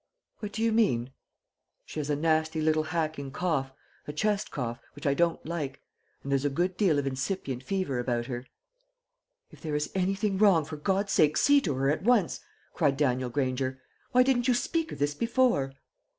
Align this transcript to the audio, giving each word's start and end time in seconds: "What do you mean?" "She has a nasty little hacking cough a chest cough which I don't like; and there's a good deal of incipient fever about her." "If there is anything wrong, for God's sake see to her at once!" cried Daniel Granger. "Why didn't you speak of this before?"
"What 0.39 0.53
do 0.53 0.63
you 0.63 0.71
mean?" 0.71 1.11
"She 1.85 1.99
has 1.99 2.09
a 2.09 2.15
nasty 2.15 2.59
little 2.59 2.85
hacking 2.85 3.29
cough 3.29 3.71
a 4.07 4.11
chest 4.11 4.49
cough 4.49 4.79
which 4.95 5.05
I 5.05 5.13
don't 5.13 5.45
like; 5.45 5.79
and 6.23 6.31
there's 6.31 6.43
a 6.43 6.49
good 6.49 6.75
deal 6.75 6.97
of 6.97 7.05
incipient 7.05 7.61
fever 7.61 7.99
about 7.99 8.25
her." 8.25 8.47
"If 9.51 9.61
there 9.61 9.75
is 9.75 9.91
anything 9.93 10.39
wrong, 10.39 10.65
for 10.65 10.77
God's 10.77 11.11
sake 11.13 11.37
see 11.37 11.61
to 11.61 11.75
her 11.75 11.91
at 11.91 12.01
once!" 12.01 12.39
cried 12.73 12.97
Daniel 12.97 13.29
Granger. 13.29 13.79
"Why 14.11 14.23
didn't 14.23 14.47
you 14.47 14.55
speak 14.55 14.91
of 14.91 14.97
this 14.97 15.13
before?" 15.13 15.71